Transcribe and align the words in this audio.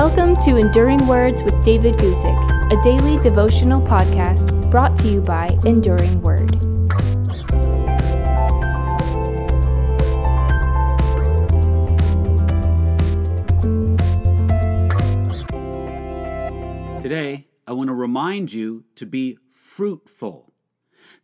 Welcome 0.00 0.36
to 0.44 0.58
Enduring 0.58 1.08
Words 1.08 1.42
with 1.42 1.60
David 1.64 1.96
Guzik, 1.96 2.72
a 2.72 2.80
daily 2.84 3.18
devotional 3.18 3.80
podcast 3.80 4.70
brought 4.70 4.96
to 4.98 5.08
you 5.08 5.20
by 5.20 5.58
Enduring 5.64 6.22
Word. 6.22 6.52
Today, 17.02 17.48
I 17.66 17.72
want 17.72 17.88
to 17.88 17.94
remind 17.94 18.52
you 18.52 18.84
to 18.94 19.04
be 19.04 19.38
fruitful. 19.50 20.52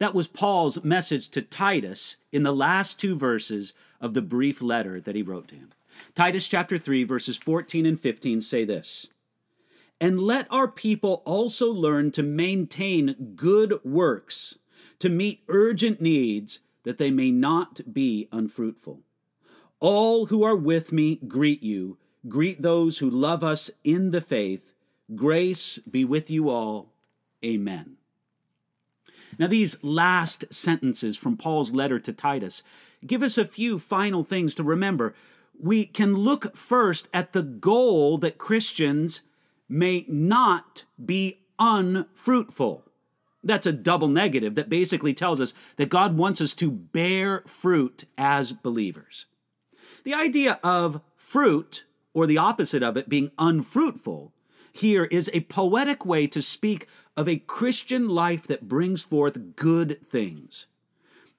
That 0.00 0.16
was 0.16 0.26
Paul's 0.26 0.82
message 0.82 1.28
to 1.28 1.42
Titus 1.42 2.16
in 2.32 2.42
the 2.42 2.52
last 2.52 2.98
two 2.98 3.14
verses 3.14 3.72
of 4.00 4.14
the 4.14 4.22
brief 4.22 4.60
letter 4.60 5.00
that 5.00 5.14
he 5.14 5.22
wrote 5.22 5.46
to 5.48 5.54
him. 5.54 5.70
Titus 6.14 6.46
chapter 6.48 6.78
3, 6.78 7.04
verses 7.04 7.36
14 7.36 7.86
and 7.86 8.00
15 8.00 8.40
say 8.40 8.64
this 8.64 9.08
And 10.00 10.20
let 10.20 10.46
our 10.50 10.68
people 10.68 11.22
also 11.24 11.70
learn 11.70 12.10
to 12.12 12.22
maintain 12.22 13.32
good 13.34 13.78
works, 13.84 14.58
to 14.98 15.08
meet 15.08 15.44
urgent 15.48 16.00
needs, 16.00 16.60
that 16.84 16.98
they 16.98 17.10
may 17.10 17.30
not 17.30 17.80
be 17.92 18.28
unfruitful. 18.30 19.00
All 19.80 20.26
who 20.26 20.42
are 20.42 20.56
with 20.56 20.92
me 20.92 21.16
greet 21.16 21.62
you. 21.62 21.98
Greet 22.28 22.62
those 22.62 22.98
who 22.98 23.10
love 23.10 23.44
us 23.44 23.70
in 23.82 24.10
the 24.10 24.20
faith. 24.20 24.74
Grace 25.14 25.78
be 25.78 26.04
with 26.04 26.30
you 26.30 26.48
all. 26.48 26.92
Amen. 27.44 27.96
Now, 29.38 29.46
these 29.46 29.82
last 29.82 30.44
sentences 30.50 31.16
from 31.16 31.36
Paul's 31.36 31.72
letter 31.72 31.98
to 31.98 32.12
Titus 32.12 32.62
give 33.06 33.22
us 33.22 33.36
a 33.36 33.44
few 33.44 33.78
final 33.78 34.22
things 34.22 34.54
to 34.54 34.62
remember 34.62 35.14
we 35.60 35.86
can 35.86 36.14
look 36.14 36.56
first 36.56 37.08
at 37.12 37.32
the 37.32 37.42
goal 37.42 38.18
that 38.18 38.38
Christians 38.38 39.22
may 39.68 40.04
not 40.08 40.84
be 41.02 41.40
unfruitful. 41.58 42.84
That's 43.42 43.66
a 43.66 43.72
double 43.72 44.08
negative 44.08 44.54
that 44.54 44.68
basically 44.68 45.14
tells 45.14 45.40
us 45.40 45.52
that 45.76 45.90
God 45.90 46.16
wants 46.16 46.40
us 46.40 46.54
to 46.54 46.70
bear 46.70 47.42
fruit 47.46 48.04
as 48.16 48.52
believers. 48.52 49.26
The 50.04 50.14
idea 50.14 50.58
of 50.62 51.02
fruit, 51.16 51.84
or 52.12 52.26
the 52.26 52.38
opposite 52.38 52.82
of 52.82 52.96
it, 52.96 53.08
being 53.08 53.30
unfruitful, 53.38 54.32
here 54.72 55.04
is 55.04 55.30
a 55.32 55.40
poetic 55.40 56.04
way 56.04 56.26
to 56.26 56.42
speak 56.42 56.88
of 57.16 57.28
a 57.28 57.36
Christian 57.36 58.08
life 58.08 58.46
that 58.46 58.68
brings 58.68 59.04
forth 59.04 59.56
good 59.56 60.00
things. 60.06 60.66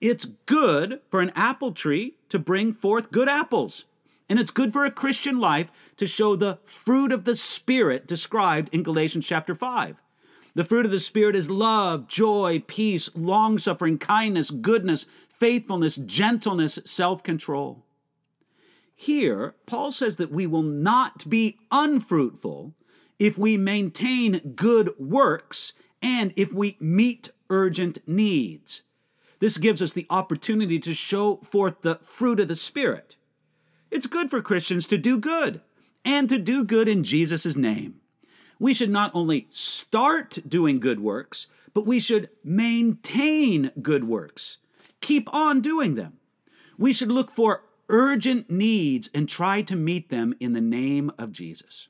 It's 0.00 0.24
good 0.24 1.00
for 1.10 1.20
an 1.20 1.32
apple 1.36 1.72
tree 1.72 2.16
to 2.30 2.38
bring 2.38 2.72
forth 2.72 3.12
good 3.12 3.28
apples. 3.28 3.84
And 4.30 4.38
it's 4.38 4.52
good 4.52 4.72
for 4.72 4.84
a 4.84 4.92
Christian 4.92 5.40
life 5.40 5.72
to 5.96 6.06
show 6.06 6.36
the 6.36 6.60
fruit 6.64 7.10
of 7.10 7.24
the 7.24 7.34
Spirit 7.34 8.06
described 8.06 8.72
in 8.72 8.84
Galatians 8.84 9.26
chapter 9.26 9.56
5. 9.56 9.96
The 10.54 10.64
fruit 10.64 10.86
of 10.86 10.92
the 10.92 11.00
Spirit 11.00 11.34
is 11.34 11.50
love, 11.50 12.06
joy, 12.06 12.62
peace, 12.64 13.10
long 13.16 13.58
suffering, 13.58 13.98
kindness, 13.98 14.52
goodness, 14.52 15.06
faithfulness, 15.28 15.96
gentleness, 15.96 16.78
self 16.84 17.24
control. 17.24 17.84
Here, 18.94 19.56
Paul 19.66 19.90
says 19.90 20.16
that 20.18 20.30
we 20.30 20.46
will 20.46 20.62
not 20.62 21.28
be 21.28 21.58
unfruitful 21.72 22.74
if 23.18 23.36
we 23.36 23.56
maintain 23.56 24.52
good 24.54 24.90
works 24.96 25.72
and 26.00 26.32
if 26.36 26.52
we 26.54 26.76
meet 26.78 27.30
urgent 27.48 27.98
needs. 28.06 28.84
This 29.40 29.58
gives 29.58 29.82
us 29.82 29.92
the 29.92 30.06
opportunity 30.08 30.78
to 30.78 30.94
show 30.94 31.38
forth 31.38 31.80
the 31.80 31.96
fruit 31.96 32.38
of 32.38 32.46
the 32.46 32.54
Spirit. 32.54 33.16
It's 33.90 34.06
good 34.06 34.30
for 34.30 34.40
Christians 34.40 34.86
to 34.88 34.98
do 34.98 35.18
good 35.18 35.60
and 36.04 36.28
to 36.28 36.38
do 36.38 36.64
good 36.64 36.88
in 36.88 37.04
Jesus' 37.04 37.56
name. 37.56 38.00
We 38.58 38.74
should 38.74 38.90
not 38.90 39.10
only 39.14 39.48
start 39.50 40.38
doing 40.46 40.80
good 40.80 41.00
works, 41.00 41.46
but 41.74 41.86
we 41.86 41.98
should 41.98 42.28
maintain 42.44 43.70
good 43.80 44.04
works. 44.04 44.58
Keep 45.00 45.32
on 45.34 45.60
doing 45.60 45.94
them. 45.94 46.18
We 46.78 46.92
should 46.92 47.10
look 47.10 47.30
for 47.30 47.64
urgent 47.88 48.50
needs 48.50 49.10
and 49.14 49.28
try 49.28 49.62
to 49.62 49.76
meet 49.76 50.10
them 50.10 50.34
in 50.40 50.52
the 50.52 50.60
name 50.60 51.10
of 51.18 51.32
Jesus. 51.32 51.88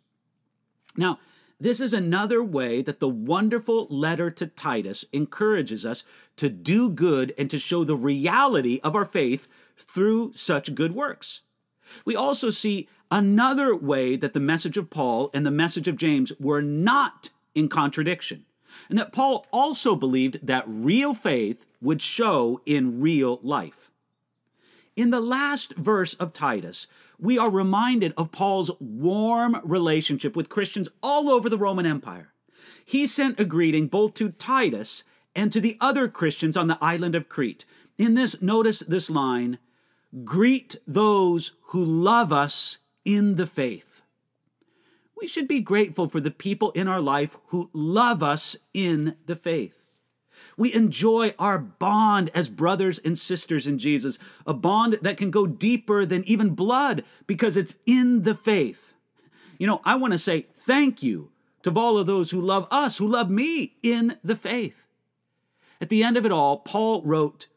Now, 0.96 1.18
this 1.60 1.80
is 1.80 1.92
another 1.92 2.42
way 2.42 2.80
that 2.80 3.00
the 3.00 3.08
wonderful 3.08 3.86
letter 3.90 4.30
to 4.30 4.46
Titus 4.46 5.04
encourages 5.12 5.84
us 5.84 6.04
to 6.36 6.48
do 6.48 6.88
good 6.88 7.34
and 7.36 7.50
to 7.50 7.58
show 7.58 7.84
the 7.84 7.96
reality 7.96 8.80
of 8.82 8.96
our 8.96 9.04
faith 9.04 9.46
through 9.76 10.32
such 10.34 10.74
good 10.74 10.94
works. 10.94 11.42
We 12.04 12.16
also 12.16 12.50
see 12.50 12.88
another 13.10 13.74
way 13.74 14.16
that 14.16 14.32
the 14.32 14.40
message 14.40 14.76
of 14.76 14.90
Paul 14.90 15.30
and 15.34 15.44
the 15.44 15.50
message 15.50 15.88
of 15.88 15.96
James 15.96 16.32
were 16.38 16.62
not 16.62 17.30
in 17.54 17.68
contradiction, 17.68 18.44
and 18.88 18.98
that 18.98 19.12
Paul 19.12 19.46
also 19.52 19.96
believed 19.96 20.46
that 20.46 20.64
real 20.66 21.14
faith 21.14 21.66
would 21.80 22.00
show 22.00 22.60
in 22.66 23.00
real 23.00 23.40
life. 23.42 23.90
In 24.96 25.10
the 25.10 25.20
last 25.20 25.74
verse 25.76 26.14
of 26.14 26.32
Titus, 26.32 26.86
we 27.18 27.38
are 27.38 27.50
reminded 27.50 28.12
of 28.16 28.32
Paul's 28.32 28.70
warm 28.80 29.60
relationship 29.64 30.36
with 30.36 30.48
Christians 30.48 30.88
all 31.02 31.30
over 31.30 31.48
the 31.48 31.58
Roman 31.58 31.86
Empire. 31.86 32.32
He 32.84 33.06
sent 33.06 33.40
a 33.40 33.44
greeting 33.44 33.86
both 33.86 34.14
to 34.14 34.30
Titus 34.30 35.04
and 35.34 35.52
to 35.52 35.60
the 35.60 35.78
other 35.80 36.08
Christians 36.08 36.56
on 36.56 36.66
the 36.66 36.78
island 36.80 37.14
of 37.14 37.28
Crete. 37.28 37.64
In 37.98 38.14
this, 38.14 38.42
notice 38.42 38.80
this 38.80 39.08
line 39.08 39.58
greet 40.24 40.76
those 40.86 41.52
who 41.66 41.84
love 41.84 42.32
us 42.32 42.78
in 43.04 43.36
the 43.36 43.46
faith. 43.46 44.02
We 45.20 45.26
should 45.26 45.48
be 45.48 45.60
grateful 45.60 46.08
for 46.08 46.20
the 46.20 46.30
people 46.30 46.70
in 46.72 46.88
our 46.88 47.00
life 47.00 47.36
who 47.48 47.70
love 47.72 48.22
us 48.22 48.56
in 48.72 49.16
the 49.26 49.36
faith. 49.36 49.82
We 50.56 50.72
enjoy 50.72 51.34
our 51.38 51.58
bond 51.58 52.30
as 52.34 52.48
brothers 52.48 52.98
and 52.98 53.18
sisters 53.18 53.66
in 53.66 53.78
Jesus, 53.78 54.18
a 54.46 54.54
bond 54.54 54.98
that 55.02 55.18
can 55.18 55.30
go 55.30 55.46
deeper 55.46 56.06
than 56.06 56.24
even 56.24 56.54
blood 56.54 57.04
because 57.26 57.56
it's 57.56 57.78
in 57.84 58.22
the 58.22 58.34
faith. 58.34 58.94
You 59.58 59.66
know, 59.66 59.82
I 59.84 59.96
want 59.96 60.12
to 60.12 60.18
say 60.18 60.46
thank 60.54 61.02
you 61.02 61.30
to 61.62 61.72
all 61.74 61.98
of 61.98 62.06
those 62.06 62.30
who 62.30 62.40
love 62.40 62.66
us, 62.70 62.96
who 62.96 63.06
love 63.06 63.30
me 63.30 63.74
in 63.82 64.16
the 64.24 64.36
faith. 64.36 64.86
At 65.80 65.90
the 65.90 66.02
end 66.02 66.16
of 66.16 66.24
it 66.24 66.32
all, 66.32 66.58
Paul 66.58 67.02
wrote, 67.02 67.48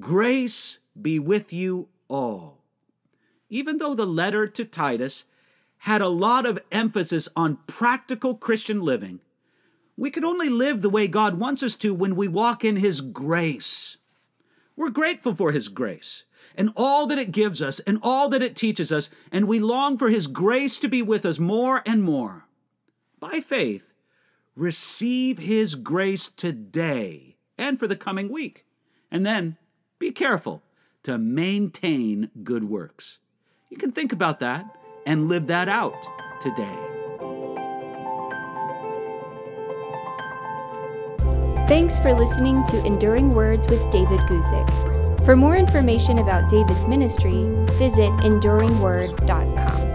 Grace 0.00 0.78
be 1.00 1.18
with 1.18 1.52
you 1.52 1.88
all. 2.12 2.58
Even 3.48 3.78
though 3.78 3.94
the 3.94 4.06
letter 4.06 4.46
to 4.46 4.64
Titus 4.64 5.24
had 5.78 6.00
a 6.00 6.08
lot 6.08 6.46
of 6.46 6.62
emphasis 6.70 7.28
on 7.34 7.58
practical 7.66 8.34
Christian 8.34 8.80
living, 8.80 9.20
we 9.96 10.10
can 10.10 10.24
only 10.24 10.48
live 10.48 10.82
the 10.82 10.90
way 10.90 11.08
God 11.08 11.38
wants 11.38 11.62
us 11.62 11.76
to 11.76 11.92
when 11.92 12.14
we 12.14 12.28
walk 12.28 12.64
in 12.64 12.76
His 12.76 13.00
grace. 13.00 13.98
We're 14.76 14.90
grateful 14.90 15.34
for 15.34 15.52
His 15.52 15.68
grace 15.68 16.24
and 16.56 16.70
all 16.76 17.06
that 17.06 17.18
it 17.18 17.32
gives 17.32 17.60
us 17.60 17.80
and 17.80 17.98
all 18.02 18.28
that 18.30 18.42
it 18.42 18.56
teaches 18.56 18.92
us, 18.92 19.10
and 19.30 19.48
we 19.48 19.58
long 19.58 19.98
for 19.98 20.08
His 20.08 20.26
grace 20.26 20.78
to 20.78 20.88
be 20.88 21.02
with 21.02 21.26
us 21.26 21.38
more 21.38 21.82
and 21.84 22.02
more. 22.02 22.46
By 23.20 23.40
faith, 23.40 23.94
receive 24.54 25.38
His 25.38 25.74
grace 25.74 26.28
today 26.28 27.36
and 27.58 27.78
for 27.78 27.86
the 27.86 27.96
coming 27.96 28.30
week. 28.30 28.66
And 29.10 29.26
then 29.26 29.56
be 29.98 30.10
careful 30.10 30.62
to 31.04 31.18
maintain 31.18 32.30
good 32.42 32.64
works. 32.64 33.18
You 33.70 33.76
can 33.76 33.92
think 33.92 34.12
about 34.12 34.40
that 34.40 34.66
and 35.06 35.28
live 35.28 35.46
that 35.48 35.68
out 35.68 36.06
today. 36.40 36.78
Thanks 41.68 41.98
for 41.98 42.12
listening 42.12 42.64
to 42.64 42.84
Enduring 42.84 43.34
Words 43.34 43.66
with 43.68 43.80
David 43.90 44.20
Guzik. 44.20 45.24
For 45.24 45.36
more 45.36 45.56
information 45.56 46.18
about 46.18 46.50
David's 46.50 46.86
ministry, 46.86 47.46
visit 47.78 48.10
enduringword.com. 48.10 49.91